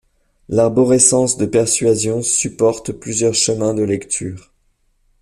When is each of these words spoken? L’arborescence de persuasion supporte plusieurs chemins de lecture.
L’arborescence 0.49 1.37
de 1.37 1.45
persuasion 1.45 2.23
supporte 2.23 2.91
plusieurs 2.91 3.35
chemins 3.35 3.75
de 3.75 3.83
lecture. 3.83 4.51